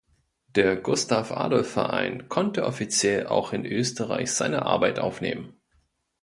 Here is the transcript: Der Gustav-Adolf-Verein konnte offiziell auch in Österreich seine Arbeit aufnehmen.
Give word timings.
Der 0.55 0.77
Gustav-Adolf-Verein 0.77 2.27
konnte 2.27 2.65
offiziell 2.65 3.27
auch 3.27 3.53
in 3.53 3.67
Österreich 3.67 4.31
seine 4.31 4.65
Arbeit 4.65 4.97
aufnehmen. 4.97 5.53